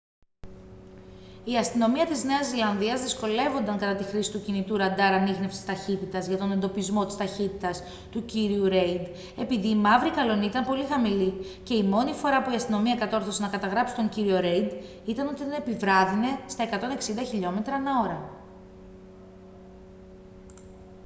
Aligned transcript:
η 1.43 1.57
αστυνομία 1.57 2.05
της 2.05 2.23
νέας 2.23 2.47
ζηλανδίας 2.47 3.01
δυσκολεύονταν 3.01 3.77
κατά 3.77 3.95
τη 3.95 4.03
χρήση 4.03 4.31
του 4.31 4.41
κινητού 4.41 4.77
ραντάρ 4.77 5.13
ανίχνευσης 5.13 5.65
ταχύτητας 5.65 6.27
για 6.27 6.37
τον 6.37 6.51
εντοπισμό 6.51 7.05
της 7.05 7.17
ταχύτητας 7.17 7.83
του 8.11 8.25
κ. 8.25 8.29
ρέιντ 8.67 9.01
επειδή 9.37 9.67
η 9.67 9.75
μαύρη 9.75 10.11
καλλονή 10.11 10.45
ήταν 10.45 10.65
πολύ 10.65 10.83
χαμηλή 10.85 11.33
και 11.63 11.73
η 11.75 11.83
μόνη 11.83 12.13
φορά 12.13 12.41
που 12.43 12.51
η 12.51 12.55
αστυνομία 12.55 12.95
κατόρθωσε 12.95 13.41
να 13.41 13.47
καταγράψει 13.49 13.95
τον 13.95 14.09
κ. 14.09 14.13
ρέιντ 14.39 14.71
ήταν 15.05 15.27
όταν 15.27 15.51
επιβράδυνε 15.51 16.27
στα 16.47 16.65
160km/h 16.71 18.19